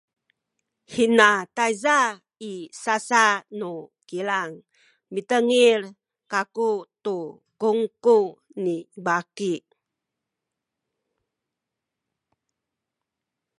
[0.93, 1.97] hina tayza
[2.51, 2.53] i
[2.83, 3.23] sasa
[3.59, 3.71] nu
[4.09, 4.53] kilang
[5.13, 5.81] mitengil
[6.31, 6.71] kaku
[7.03, 7.17] tu
[7.61, 8.19] kungku
[8.63, 8.75] ni
[9.05, 9.53] baki